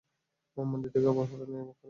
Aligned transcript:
মন্দির 0.57 0.89
থেকে 0.93 1.07
অপহরণ 1.07 1.29
করা 1.31 1.45
প্ল্যান 1.47 1.67
এ। 1.67 1.73